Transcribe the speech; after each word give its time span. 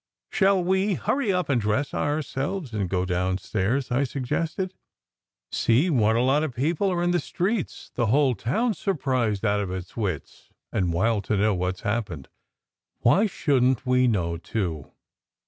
SECRET 0.31 0.31
HISTORY 0.31 0.53
115 0.55 0.63
"Shall 0.63 0.63
we 0.63 0.93
hurry 1.25 1.31
up 1.31 1.47
and 1.49 1.61
dress 1.61 1.93
ourselves 1.93 2.73
and 2.73 2.89
go 2.89 3.05
down 3.05 3.37
stairs?" 3.37 3.91
I 3.91 4.03
suggested. 4.03 4.73
"See 5.51 5.91
what 5.91 6.15
a 6.15 6.23
lot 6.23 6.41
of 6.43 6.55
people 6.55 6.91
are 6.91 7.03
in 7.03 7.11
the 7.11 7.19
streets. 7.19 7.91
The 7.93 8.07
whole 8.07 8.33
town 8.33 8.71
s 8.71 8.79
surprised 8.79 9.45
out 9.45 9.59
of 9.59 9.69
its 9.69 9.95
wits, 9.95 10.49
and 10.71 10.91
wild 10.91 11.25
to 11.25 11.37
know 11.37 11.53
what 11.53 11.75
s 11.75 11.81
happened. 11.81 12.29
Why 13.01 13.27
shouldn 13.27 13.75
t 13.75 13.81
we 13.85 14.07
know, 14.07 14.37
too?" 14.37 14.89